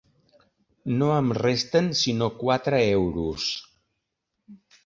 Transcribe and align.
No 1.01 1.09
em 1.17 1.29
resten 1.39 1.91
sinó 2.01 2.31
quatre 2.39 2.83
euros. 3.03 3.47